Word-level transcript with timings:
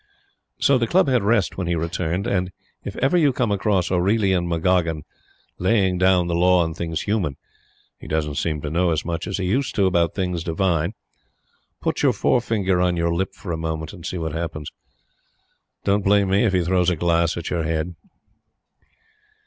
So 0.59 0.79
the 0.79 0.87
Club 0.87 1.07
had 1.07 1.21
rest 1.21 1.57
when 1.59 1.67
he 1.67 1.75
returned; 1.75 2.25
and 2.25 2.51
if 2.83 2.95
ever 2.95 3.15
you 3.19 3.31
come 3.31 3.51
across 3.51 3.91
Aurelian 3.91 4.47
McGoggin 4.47 5.03
laying 5.59 5.99
down 5.99 6.25
the 6.25 6.33
law 6.33 6.63
on 6.63 6.73
things 6.73 7.01
Human 7.01 7.37
he 7.99 8.07
doesn't 8.07 8.37
seem 8.39 8.61
to 8.61 8.71
know 8.71 8.89
as 8.89 9.05
much 9.05 9.27
as 9.27 9.37
he 9.37 9.45
used 9.45 9.75
to 9.75 9.85
about 9.85 10.15
things 10.15 10.43
Divine 10.43 10.95
put 11.83 12.01
your 12.01 12.13
forefinger 12.13 12.81
on 12.81 12.97
your 12.97 13.13
lip 13.13 13.35
for 13.35 13.51
a 13.51 13.57
moment, 13.57 13.93
and 13.93 14.03
see 14.03 14.17
what 14.17 14.33
happens. 14.33 14.71
Don't 15.83 16.03
blame 16.03 16.31
me 16.31 16.45
if 16.45 16.53
he 16.53 16.63
throws 16.63 16.89
a 16.89 16.95
glass 16.95 17.37
at 17.37 17.51
your 17.51 17.61
head! 17.61 17.93